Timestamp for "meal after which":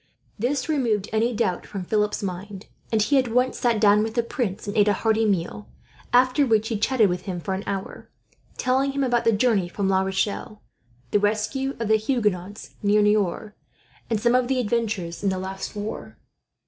5.27-6.69